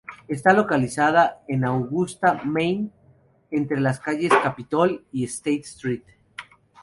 [0.27, 2.89] Está localizada en Augusta, Maine,
[3.51, 6.03] entre las calles Capitol y State St.